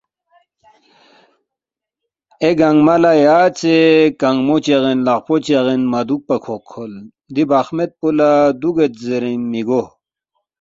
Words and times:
اے 2.41 2.49
گنگمہ 2.59 2.95
لہ 3.01 3.11
یاژے 3.25 3.77
کنگمو 4.21 4.55
چاغین 4.65 4.99
لقپو 5.07 5.35
چاغین 5.45 5.81
مہ 5.91 6.01
دُوکپا 6.07 6.35
کھوقکھول، 6.43 6.93
دی 7.33 7.43
بخمید 7.49 7.91
پو 7.99 8.07
لہ 8.17 8.29
دُوگید 8.61 8.93
زیرین 9.03 9.41
مِہ 9.51 9.61
گو 9.67 9.81